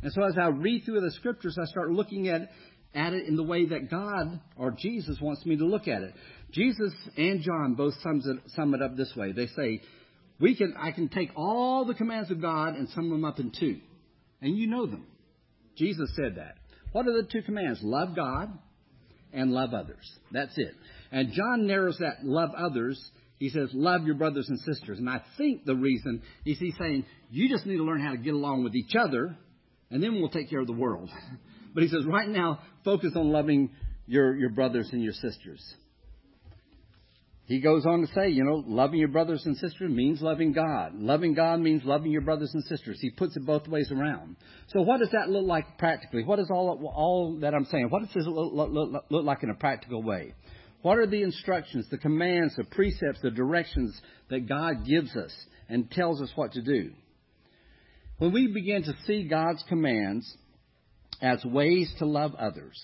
[0.01, 2.49] And so as I read through the scriptures, I start looking at,
[2.95, 6.13] at it in the way that God or Jesus wants me to look at it.
[6.51, 9.33] Jesus and John both sums it, sum it up this way.
[9.33, 9.81] They say,
[10.39, 13.51] we can, I can take all the commands of God and sum them up in
[13.51, 13.79] two.
[14.41, 15.05] And you know them.
[15.79, 16.55] Jesus said that.
[16.91, 17.79] What are the two commands?
[17.81, 18.51] Love God
[19.33, 20.11] and love others.
[20.31, 20.73] That's it.
[21.11, 22.99] And John narrows that love others.
[23.39, 24.99] He says, love your brothers and sisters.
[24.99, 28.17] And I think the reason is he's saying, you just need to learn how to
[28.17, 29.37] get along with each other
[29.91, 31.09] and then we'll take care of the world.
[31.71, 33.69] But he says, right now, focus on loving
[34.07, 35.63] your, your brothers and your sisters.
[37.49, 40.93] He goes on to say, you know, loving your brothers and sisters means loving God.
[40.93, 42.99] Loving God means loving your brothers and sisters.
[43.01, 44.35] He puts it both ways around.
[44.67, 46.23] So what does that look like practically?
[46.23, 47.87] What is all, all that I'm saying?
[47.89, 50.35] What does this look, look, look like in a practical way?
[50.83, 55.33] What are the instructions, the commands, the precepts, the directions that God gives us
[55.67, 56.91] and tells us what to do?
[58.19, 60.31] When we begin to see God's commands
[61.19, 62.79] as ways to love others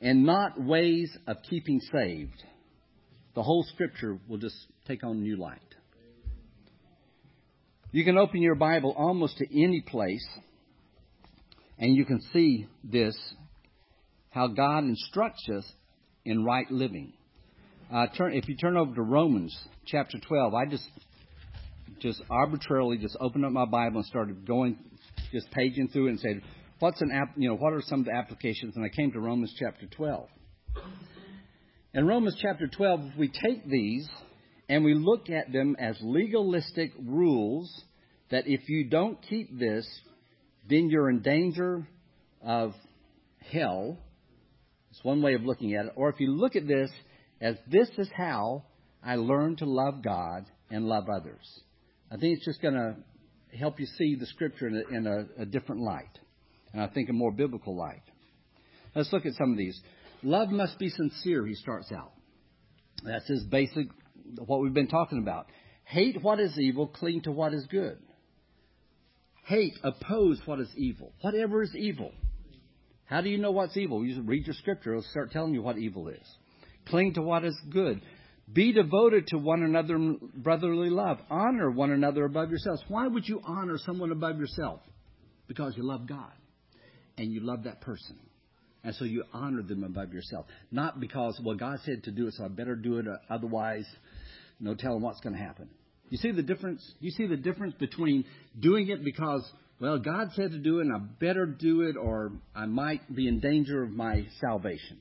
[0.00, 2.40] and not ways of keeping saved,
[3.34, 5.60] the whole scripture will just take on new light.
[7.92, 10.26] You can open your Bible almost to any place
[11.78, 13.16] and you can see this
[14.30, 15.64] how God instructs us
[16.24, 17.12] in right living.
[17.92, 20.88] Uh, turn, if you turn over to Romans chapter 12, I just
[22.00, 24.78] just arbitrarily just opened up my Bible and started going,
[25.32, 26.42] just paging through it and said,
[26.80, 28.76] what's an app, you know, what are some of the applications?
[28.76, 30.28] And I came to Romans chapter 12.
[31.94, 34.08] In Romans chapter 12, if we take these
[34.68, 37.72] and we look at them as legalistic rules
[38.32, 39.86] that if you don't keep this,
[40.68, 41.86] then you're in danger
[42.42, 42.72] of
[43.48, 43.96] hell.
[44.90, 45.92] It's one way of looking at it.
[45.94, 46.90] Or if you look at this
[47.40, 48.64] as this is how
[49.00, 51.46] I learn to love God and love others.
[52.10, 52.96] I think it's just going to
[53.56, 56.18] help you see the scripture in, a, in a, a different light,
[56.72, 58.02] and I think a more biblical light.
[58.96, 59.80] Let's look at some of these.
[60.24, 62.12] Love must be sincere, he starts out.
[63.04, 63.88] That's his basic,
[64.38, 65.46] what we've been talking about.
[65.84, 67.98] Hate what is evil, cling to what is good.
[69.44, 71.12] Hate, oppose what is evil.
[71.20, 72.12] Whatever is evil.
[73.04, 74.04] How do you know what's evil?
[74.04, 76.26] You read your scripture, it'll start telling you what evil is.
[76.88, 78.00] Cling to what is good.
[78.50, 81.18] Be devoted to one another in brotherly love.
[81.30, 82.82] Honor one another above yourselves.
[82.88, 84.80] Why would you honor someone above yourself?
[85.46, 86.32] Because you love God
[87.18, 88.18] and you love that person.
[88.84, 90.46] And so you honor them above yourself.
[90.70, 93.86] Not because, well, God said to do it, so I better do it, uh, otherwise,
[94.60, 95.68] no telling what's going to happen.
[96.10, 96.84] You see the difference?
[97.00, 98.24] You see the difference between
[98.60, 102.32] doing it because, well, God said to do it and I better do it or
[102.54, 105.00] I might be in danger of my salvation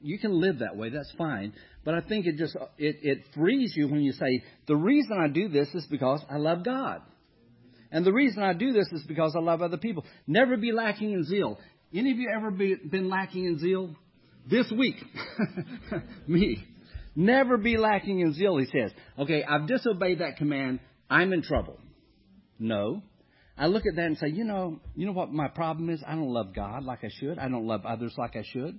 [0.00, 0.90] you can live that way.
[0.90, 1.52] That's fine.
[1.84, 5.28] But I think it just it, it frees you when you say the reason I
[5.28, 7.02] do this is because I love God,
[7.90, 10.04] and the reason I do this is because I love other people.
[10.26, 11.58] Never be lacking in zeal.
[11.94, 13.94] Any of you ever be, been lacking in zeal?
[14.48, 14.96] This week,
[16.26, 16.64] me.
[17.14, 18.58] Never be lacking in zeal.
[18.58, 20.80] He says, "Okay, I've disobeyed that command.
[21.10, 21.78] I'm in trouble."
[22.58, 23.02] No.
[23.58, 26.02] I look at that and say, you know, you know what my problem is?
[26.06, 27.38] I don't love God like I should.
[27.38, 28.78] I don't love others like I should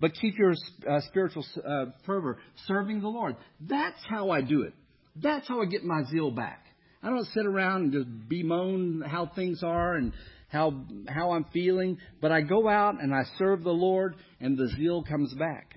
[0.00, 0.52] but keep your
[0.88, 3.36] uh, spiritual uh, fervor serving the Lord.
[3.60, 4.74] That's how I do it.
[5.16, 6.64] That's how I get my zeal back.
[7.02, 10.12] I don't sit around and just bemoan how things are and
[10.48, 14.68] how how I'm feeling, but I go out and I serve the Lord, and the
[14.76, 15.74] zeal comes back.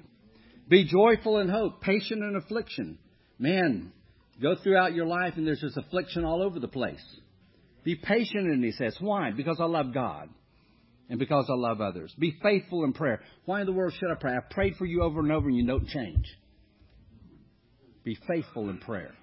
[0.69, 2.97] Be joyful in hope, patient in affliction.
[3.37, 3.91] Man,
[4.41, 7.03] Go throughout your life and there's just affliction all over the place.
[7.83, 9.31] Be patient, and he says, why?
[9.31, 10.29] Because I love God
[11.09, 12.13] and because I love others.
[12.17, 13.21] Be faithful in prayer.
[13.45, 14.33] Why in the world should I pray?
[14.33, 16.25] I've prayed for you over and over and you don't change.
[18.03, 19.13] Be faithful in prayer.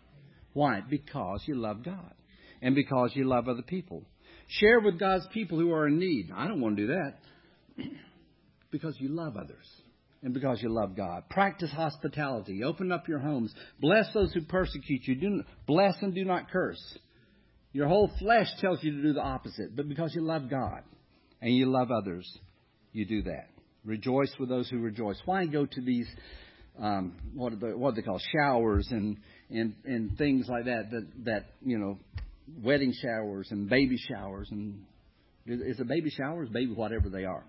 [0.59, 0.81] Why?
[0.81, 2.15] Because you love God
[2.61, 4.03] and because you love other people.
[4.49, 6.33] Share with God's people who are in need.
[6.35, 7.85] I don't want to do that.
[8.73, 9.69] because you love others
[10.21, 11.29] and because you love God.
[11.31, 12.65] Practice hospitality.
[12.65, 13.55] Open up your homes.
[13.81, 15.15] Bless those who persecute you.
[15.15, 16.83] Do, bless and do not curse.
[17.73, 20.83] Your whole flesh tells you to do the opposite, but because you love God
[21.41, 22.29] and you love others,
[22.93, 23.47] you do that.
[23.85, 25.21] Rejoice with those who rejoice.
[25.25, 26.09] Why go to these
[26.81, 29.19] um, what they, what they call showers and
[29.51, 31.99] and and things like that that that you know
[32.63, 34.85] wedding showers and baby showers and
[35.47, 37.45] is a baby showers baby whatever they are.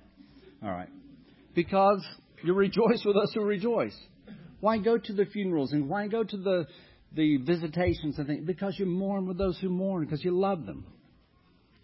[0.64, 0.90] All right,
[1.54, 2.04] because
[2.44, 3.96] you rejoice with us who rejoice.
[4.62, 6.68] Why go to the funerals and why go to the
[7.14, 8.46] the visitations and things?
[8.46, 10.86] Because you mourn with those who mourn because you love them.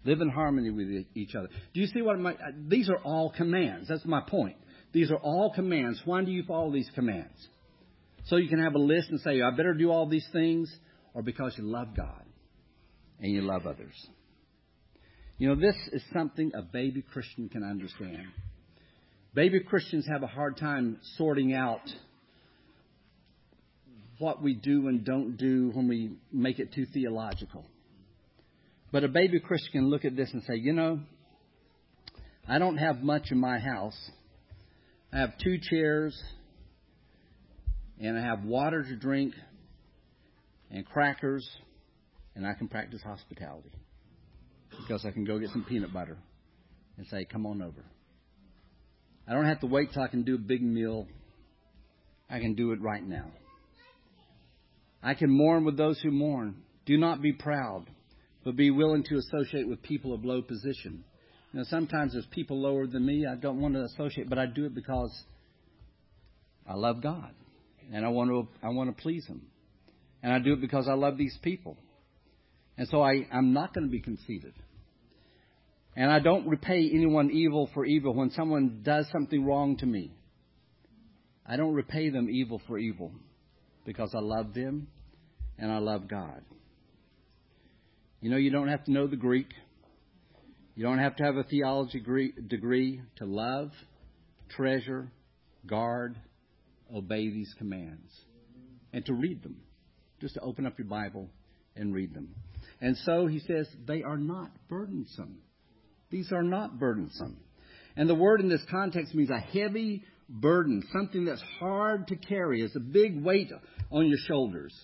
[0.04, 1.48] Live in harmony with each other.
[1.74, 2.36] Do you see what my,
[2.68, 3.88] these are all commands?
[3.88, 4.56] That's my point.
[4.96, 6.00] These are all commands.
[6.06, 7.36] Why do you follow these commands?
[8.28, 10.74] So you can have a list and say, I better do all these things,
[11.12, 12.24] or because you love God
[13.20, 13.92] and you love others.
[15.36, 18.24] You know, this is something a baby Christian can understand.
[19.34, 21.82] Baby Christians have a hard time sorting out
[24.18, 27.66] what we do and don't do when we make it too theological.
[28.92, 31.00] But a baby Christian can look at this and say, you know,
[32.48, 34.10] I don't have much in my house.
[35.12, 36.20] I have two chairs,
[38.00, 39.34] and I have water to drink,
[40.70, 41.48] and crackers,
[42.34, 43.70] and I can practice hospitality
[44.80, 46.18] because I can go get some peanut butter
[46.98, 47.84] and say, come on over.
[49.28, 51.06] I don't have to wait till I can do a big meal.
[52.28, 53.30] I can do it right now.
[55.02, 56.56] I can mourn with those who mourn.
[56.84, 57.86] Do not be proud,
[58.44, 61.04] but be willing to associate with people of low position.
[61.56, 63.24] You know, sometimes there's people lower than me.
[63.24, 65.10] I don't want to associate, but I do it because
[66.68, 67.30] I love God
[67.90, 69.40] and I want to I want to please Him,
[70.22, 71.78] and I do it because I love these people,
[72.76, 74.52] and so I I'm not going to be conceited.
[75.96, 80.12] And I don't repay anyone evil for evil when someone does something wrong to me.
[81.46, 83.12] I don't repay them evil for evil
[83.86, 84.88] because I love them
[85.56, 86.42] and I love God.
[88.20, 89.48] You know, you don't have to know the Greek.
[90.76, 93.72] You don't have to have a theology degree to love,
[94.50, 95.10] treasure,
[95.66, 96.16] guard,
[96.94, 98.12] obey these commands,
[98.92, 99.56] and to read them.
[100.20, 101.28] Just to open up your Bible
[101.74, 102.34] and read them.
[102.80, 105.38] And so he says, they are not burdensome.
[106.10, 107.38] These are not burdensome.
[107.96, 112.62] And the word in this context means a heavy burden, something that's hard to carry.
[112.62, 113.50] It's a big weight
[113.90, 114.74] on your shoulders.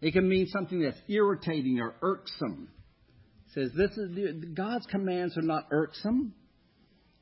[0.00, 2.68] It can mean something that's irritating or irksome.
[3.54, 4.10] Says this is
[4.54, 6.34] God's commands are not irksome.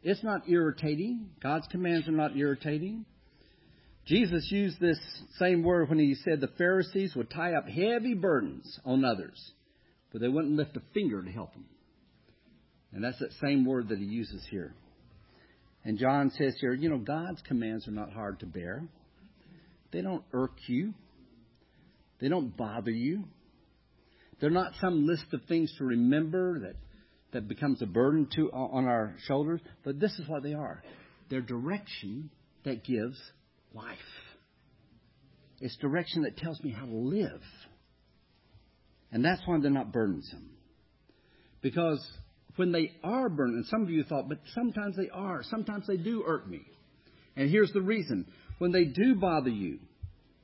[0.02, 1.30] It's not irritating.
[1.42, 3.04] God's commands are not irritating.
[4.06, 4.98] Jesus used this
[5.38, 9.52] same word when he said the Pharisees would tie up heavy burdens on others,
[10.12, 11.64] but they wouldn't lift a finger to help them.
[12.92, 14.74] And that's that same word that he uses here.
[15.84, 18.84] And John says here, you know, God's commands are not hard to bear.
[19.92, 20.94] They don't irk you.
[22.20, 23.24] They don't bother you.
[24.40, 26.76] They're not some list of things to remember that,
[27.32, 30.82] that becomes a burden to, on our shoulders, but this is what they are.
[31.30, 32.30] They're direction
[32.64, 33.20] that gives
[33.72, 33.96] life.
[35.60, 37.40] It's direction that tells me how to live.
[39.10, 40.50] And that's why they're not burdensome.
[41.62, 42.04] Because
[42.56, 45.96] when they are burdened, and some of you thought, but sometimes they are, sometimes they
[45.96, 46.62] do irk me.
[47.36, 48.26] And here's the reason.
[48.58, 49.78] When they do bother you,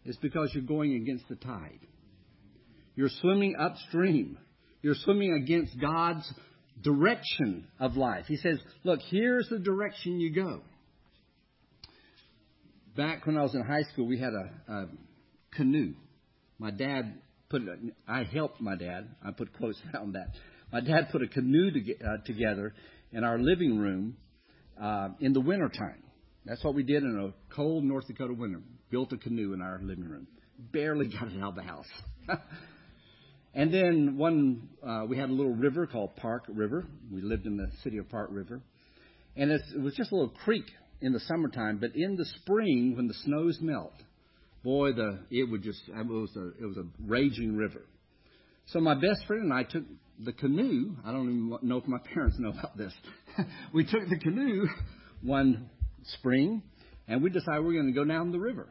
[0.04, 1.80] it's because you're going against the tide.
[2.94, 4.38] You're swimming upstream.
[4.82, 6.30] You're swimming against God's
[6.82, 8.24] direction of life.
[8.26, 10.62] He says, look, here's the direction you go
[12.96, 14.86] back when I was in high school, we had a, a
[15.54, 15.94] canoe.
[16.58, 17.14] My dad
[17.48, 17.62] put.
[18.06, 19.08] I helped my dad.
[19.24, 20.28] I put quotes around that.
[20.72, 22.74] My dad put a canoe to, uh, together
[23.12, 24.16] in our living room
[24.80, 26.02] uh, in the wintertime.
[26.44, 28.62] That's what we did in a cold North Dakota winter.
[28.90, 30.26] Built a canoe in our living room.
[30.58, 31.86] Barely got it out of the house.
[33.54, 36.86] and then one, uh, we had a little river called Park River.
[37.12, 38.60] We lived in the city of Park River,
[39.36, 40.64] and it was just a little creek
[41.00, 43.92] in the summertime, but in the spring when the snows melt,
[44.62, 47.82] boy, the it would just it was a it was a raging river.
[48.66, 49.84] So my best friend and I took
[50.24, 50.96] the canoe.
[51.04, 52.92] I don't even know if my parents know about this.
[53.74, 54.66] we took the canoe
[55.22, 55.68] one
[56.04, 56.62] spring,
[57.08, 58.68] and we decided we were going to go down the river,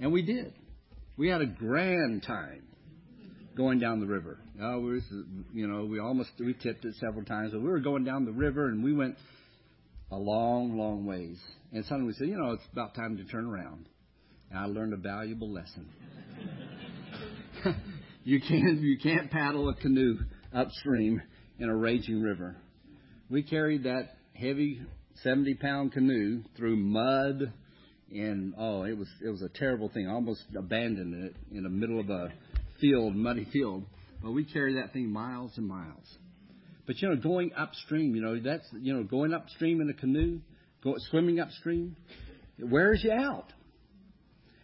[0.00, 0.52] and we did.
[1.16, 2.64] We had a grand time.
[3.56, 4.38] Going down the river.
[4.60, 5.00] Oh, we
[5.52, 8.32] you know, we almost we tipped it several times, but we were going down the
[8.32, 9.16] river and we went
[10.10, 11.38] a long, long ways.
[11.72, 13.88] And suddenly we said, you know, it's about time to turn around.
[14.50, 15.88] And I learned a valuable lesson.
[18.24, 20.18] you can't you can't paddle a canoe
[20.54, 21.22] upstream
[21.58, 22.56] in a raging river.
[23.30, 24.82] We carried that heavy
[25.22, 27.52] 70 pound canoe through mud
[28.12, 30.08] and oh it was it was a terrible thing.
[30.08, 32.32] I almost abandoned it in the middle of a
[32.80, 33.84] field, muddy field.
[34.22, 36.18] But we carry that thing miles and miles.
[36.86, 40.40] But you know, going upstream, you know, that's you know, going upstream in a canoe,
[40.82, 41.96] go, swimming upstream,
[42.58, 43.52] it wears you out.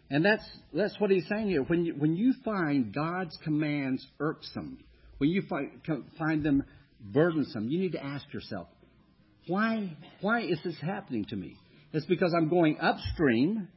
[0.09, 0.43] And that's
[0.73, 1.63] that's what he's saying here.
[1.63, 4.79] When you when you find God's commands irksome,
[5.17, 5.81] when you find
[6.17, 6.63] find them
[6.99, 8.67] burdensome, you need to ask yourself,
[9.47, 11.55] why why is this happening to me?
[11.93, 13.67] It's because I'm going upstream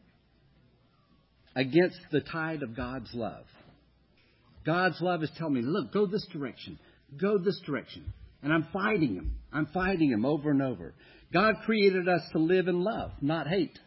[1.56, 3.44] against the tide of God's love.
[4.64, 6.78] God's love is telling me, look, go this direction,
[7.20, 8.12] go this direction.
[8.42, 9.36] And I'm fighting him.
[9.52, 10.94] I'm fighting him over and over.
[11.32, 13.78] God created us to live in love, not hate.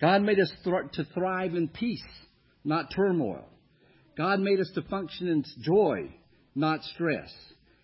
[0.00, 2.02] God made us to thrive in peace,
[2.64, 3.44] not turmoil.
[4.16, 6.14] God made us to function in joy,
[6.54, 7.32] not stress.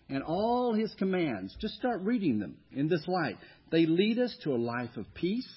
[0.09, 3.37] And all his commands, just start reading them in this light.
[3.71, 5.49] They lead us to a life of peace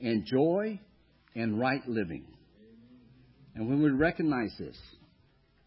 [0.00, 0.80] and joy
[1.34, 2.24] and right living.
[3.56, 4.76] And when we recognize this,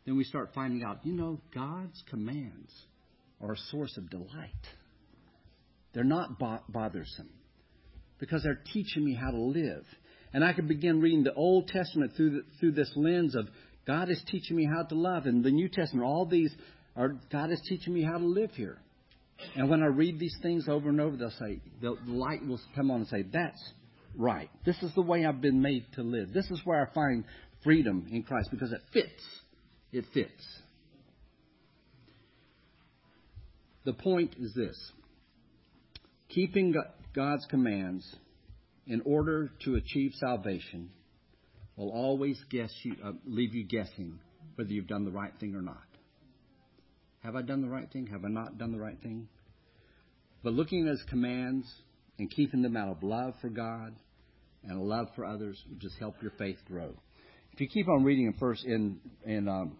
[0.07, 2.71] then we start finding out, you know, God's commands
[3.41, 4.51] are a source of delight.
[5.93, 7.29] They're not bo- bothersome
[8.17, 9.83] because they're teaching me how to live.
[10.33, 13.49] And I can begin reading the Old Testament through, the, through this lens of
[13.85, 15.25] God is teaching me how to love.
[15.25, 16.55] And the New Testament, all these
[16.95, 18.77] are God is teaching me how to live here.
[19.55, 22.91] And when I read these things over and over, they'll say, the light will come
[22.91, 23.61] on and say, that's
[24.15, 24.49] right.
[24.65, 26.31] This is the way I've been made to live.
[26.31, 27.25] This is where I find
[27.61, 29.21] freedom in Christ because it fits
[29.91, 30.61] it fits.
[33.85, 34.91] The point is this
[36.29, 36.75] keeping
[37.15, 38.05] God's commands
[38.85, 40.89] in order to achieve salvation
[41.77, 44.19] will always guess you, uh, leave you guessing
[44.55, 45.77] whether you've done the right thing or not.
[47.23, 48.07] Have I done the right thing?
[48.07, 49.27] Have I not done the right thing?
[50.43, 51.67] But looking at his commands
[52.19, 53.95] and keeping them out of love for God
[54.63, 56.93] and love for others will just help your faith grow.
[57.57, 59.77] If you keep on reading in first in in um,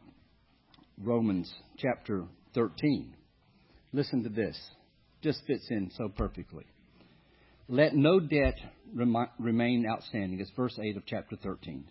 [1.00, 2.24] Romans chapter
[2.56, 3.14] 13,
[3.94, 4.60] listen to this.
[5.22, 6.66] Just fits in so perfectly.
[7.68, 8.56] Let no debt
[8.96, 10.40] remain outstanding.
[10.40, 11.86] It's verse 8 of chapter 13.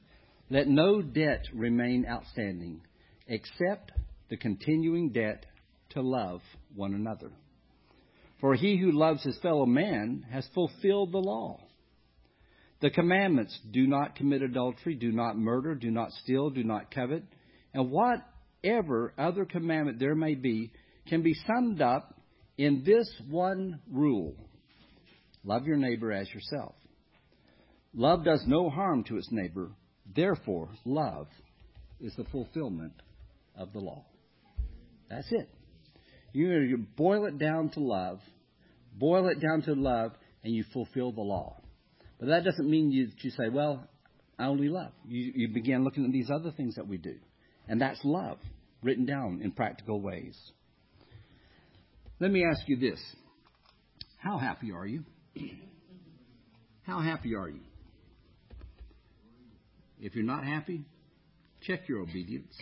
[0.51, 2.81] Let no debt remain outstanding
[3.29, 3.93] except
[4.29, 5.47] the continuing debt
[5.91, 6.41] to love
[6.75, 7.31] one another.
[8.41, 11.61] For he who loves his fellow man has fulfilled the law.
[12.81, 17.23] The commandments do not commit adultery, do not murder, do not steal, do not covet,
[17.73, 20.73] and whatever other commandment there may be
[21.09, 22.21] can be summed up
[22.59, 24.35] in this one rule
[25.45, 26.75] love your neighbor as yourself.
[27.95, 29.71] Love does no harm to its neighbor,
[30.15, 31.29] therefore, love
[32.01, 32.93] is the fulfillment
[33.57, 34.05] of the law.
[35.09, 35.49] That's it.
[36.33, 38.21] You boil it down to love,
[38.93, 40.13] boil it down to love,
[40.45, 41.57] and you fulfill the law.
[42.19, 43.87] But that doesn't mean you, you say, well,
[44.39, 44.93] I only love.
[45.07, 47.17] You, you begin looking at these other things that we do.
[47.69, 48.39] And that's love,
[48.83, 50.37] written down in practical ways.
[52.21, 53.01] Let me ask you this
[54.19, 55.05] How happy are you?
[56.83, 57.61] How happy are you?
[60.01, 60.85] If you're not happy,
[61.63, 62.55] check your obedience.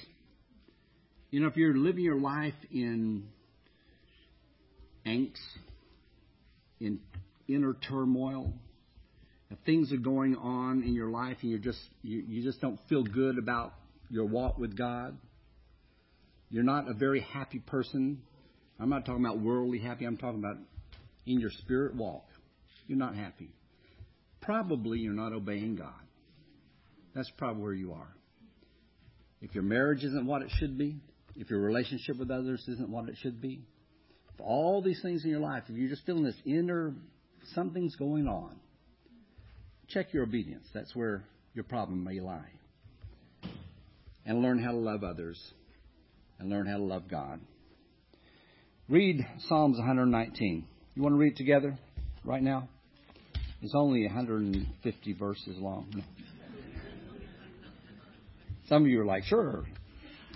[1.30, 3.24] You know, if you're living your life in
[5.04, 5.34] angst,
[6.80, 7.00] in
[7.48, 8.52] inner turmoil,
[9.54, 12.78] if things are going on in your life and you're just you, you just don't
[12.88, 13.72] feel good about
[14.10, 15.16] your walk with God,
[16.50, 18.20] you're not a very happy person.
[18.80, 20.06] I'm not talking about worldly happy.
[20.06, 20.56] I'm talking about
[21.26, 22.24] in your spirit walk.
[22.88, 23.50] You're not happy.
[24.40, 25.92] Probably you're not obeying God.
[27.14, 28.12] That's probably where you are.
[29.40, 30.96] If your marriage isn't what it should be,
[31.36, 33.62] if your relationship with others isn't what it should be,
[34.34, 36.92] if all these things in your life, if you're just feeling this inner
[37.54, 38.56] something's going on,
[39.88, 40.66] check your obedience.
[40.74, 41.24] That's where
[41.54, 42.50] your problem may lie.
[44.26, 45.38] And learn how to love others
[46.38, 47.40] and learn how to love God.
[48.88, 50.66] Read Psalms 119.
[50.94, 51.78] You want to read together
[52.24, 52.68] right now?
[53.62, 55.90] It's only 150 verses long.
[58.68, 59.64] Some of you are like, sure.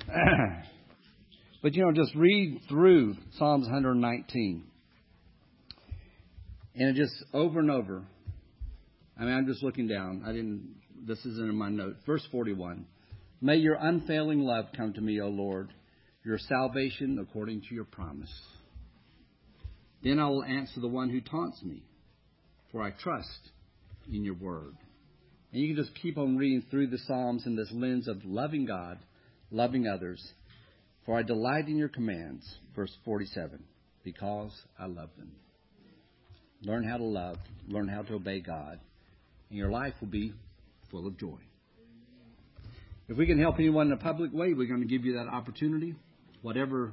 [1.62, 4.64] but you know, just read through Psalms 119.
[6.74, 8.05] And just over and over
[9.19, 10.23] I mean, I'm just looking down.
[10.25, 10.77] I didn't.
[11.07, 11.97] This isn't in my note.
[12.07, 12.87] Verse 41.
[13.41, 15.73] May your unfailing love come to me, O Lord,
[16.25, 18.33] your salvation according to your promise.
[20.03, 21.85] Then I will answer the one who taunts me,
[22.71, 23.51] for I trust
[24.12, 24.75] in your word.
[25.53, 28.66] And you can just keep on reading through the Psalms in this lens of loving
[28.66, 28.99] God,
[29.51, 30.23] loving others.
[31.07, 32.45] For I delight in your commands,
[32.77, 33.62] verse 47,
[34.05, 35.33] because I love them.
[36.62, 38.81] Learn how to love, learn how to obey God,
[39.51, 40.32] and your life will be
[40.90, 41.38] full of joy.
[43.09, 45.28] If we can help anyone in a public way, we're going to give you that
[45.28, 45.94] opportunity.
[46.42, 46.92] Whatever